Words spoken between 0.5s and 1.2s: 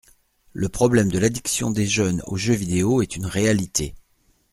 Le problème de